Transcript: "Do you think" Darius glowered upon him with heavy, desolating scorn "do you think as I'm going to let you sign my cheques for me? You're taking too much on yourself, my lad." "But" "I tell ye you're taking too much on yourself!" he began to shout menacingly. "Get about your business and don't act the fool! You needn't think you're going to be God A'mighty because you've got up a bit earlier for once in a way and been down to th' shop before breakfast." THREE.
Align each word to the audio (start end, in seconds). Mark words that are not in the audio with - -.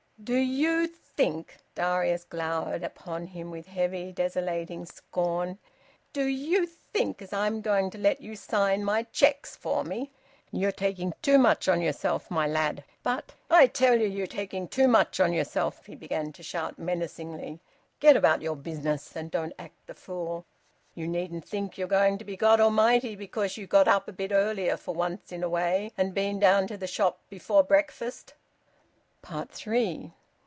"Do 0.23 0.35
you 0.37 0.85
think" 0.85 1.57
Darius 1.73 2.25
glowered 2.25 2.83
upon 2.83 3.25
him 3.25 3.49
with 3.49 3.65
heavy, 3.65 4.11
desolating 4.11 4.85
scorn 4.85 5.57
"do 6.13 6.25
you 6.27 6.67
think 6.67 7.23
as 7.23 7.33
I'm 7.33 7.61
going 7.61 7.89
to 7.89 7.97
let 7.97 8.21
you 8.21 8.35
sign 8.35 8.83
my 8.83 9.01
cheques 9.11 9.55
for 9.55 9.83
me? 9.83 10.11
You're 10.51 10.71
taking 10.73 11.15
too 11.23 11.39
much 11.39 11.67
on 11.67 11.81
yourself, 11.81 12.29
my 12.29 12.45
lad." 12.45 12.83
"But" 13.01 13.33
"I 13.49 13.65
tell 13.65 13.99
ye 13.99 14.05
you're 14.05 14.27
taking 14.27 14.67
too 14.67 14.87
much 14.87 15.19
on 15.19 15.33
yourself!" 15.33 15.87
he 15.87 15.95
began 15.95 16.31
to 16.33 16.43
shout 16.43 16.77
menacingly. 16.77 17.59
"Get 17.99 18.15
about 18.15 18.43
your 18.43 18.55
business 18.55 19.15
and 19.15 19.31
don't 19.31 19.53
act 19.57 19.87
the 19.87 19.95
fool! 19.95 20.45
You 20.93 21.07
needn't 21.07 21.45
think 21.45 21.79
you're 21.79 21.87
going 21.87 22.19
to 22.19 22.25
be 22.25 22.37
God 22.37 22.59
A'mighty 22.59 23.15
because 23.17 23.57
you've 23.57 23.69
got 23.69 23.87
up 23.87 24.07
a 24.07 24.13
bit 24.13 24.31
earlier 24.31 24.77
for 24.77 24.93
once 24.93 25.31
in 25.31 25.41
a 25.41 25.49
way 25.49 25.91
and 25.97 26.13
been 26.13 26.37
down 26.39 26.67
to 26.67 26.77
th' 26.77 26.87
shop 26.87 27.21
before 27.27 27.63
breakfast." 27.63 28.35
THREE. 29.53 30.13